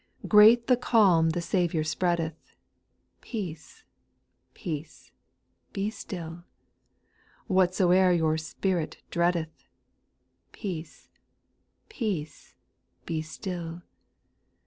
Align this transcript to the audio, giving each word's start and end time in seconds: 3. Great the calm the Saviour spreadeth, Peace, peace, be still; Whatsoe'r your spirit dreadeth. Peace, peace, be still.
3. 0.23 0.29
Great 0.29 0.65
the 0.65 0.75
calm 0.75 1.29
the 1.29 1.41
Saviour 1.43 1.83
spreadeth, 1.83 2.55
Peace, 3.21 3.83
peace, 4.55 5.11
be 5.73 5.91
still; 5.91 6.43
Whatsoe'r 7.47 8.11
your 8.17 8.35
spirit 8.39 8.97
dreadeth. 9.11 9.67
Peace, 10.53 11.07
peace, 11.87 12.55
be 13.05 13.21
still. 13.21 13.83